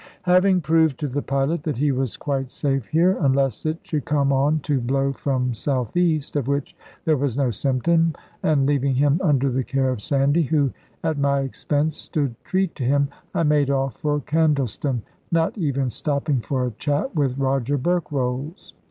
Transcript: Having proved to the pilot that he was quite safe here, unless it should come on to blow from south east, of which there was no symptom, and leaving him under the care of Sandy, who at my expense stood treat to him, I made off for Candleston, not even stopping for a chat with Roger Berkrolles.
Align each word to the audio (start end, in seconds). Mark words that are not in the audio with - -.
Having 0.23 0.61
proved 0.61 0.99
to 1.01 1.07
the 1.07 1.21
pilot 1.21 1.61
that 1.61 1.77
he 1.77 1.91
was 1.91 2.17
quite 2.17 2.49
safe 2.49 2.87
here, 2.87 3.19
unless 3.21 3.67
it 3.67 3.77
should 3.83 4.03
come 4.03 4.33
on 4.33 4.59
to 4.61 4.81
blow 4.81 5.13
from 5.13 5.53
south 5.53 5.95
east, 5.95 6.35
of 6.35 6.47
which 6.47 6.75
there 7.05 7.17
was 7.17 7.37
no 7.37 7.51
symptom, 7.51 8.15
and 8.41 8.65
leaving 8.65 8.95
him 8.95 9.21
under 9.23 9.51
the 9.51 9.63
care 9.63 9.89
of 9.91 10.01
Sandy, 10.01 10.41
who 10.41 10.71
at 11.03 11.19
my 11.19 11.41
expense 11.41 11.97
stood 11.97 12.33
treat 12.43 12.73
to 12.77 12.83
him, 12.83 13.09
I 13.35 13.43
made 13.43 13.69
off 13.69 13.93
for 13.97 14.19
Candleston, 14.21 15.03
not 15.31 15.55
even 15.59 15.91
stopping 15.91 16.39
for 16.39 16.65
a 16.65 16.71
chat 16.71 17.15
with 17.15 17.37
Roger 17.37 17.77
Berkrolles. 17.77 18.73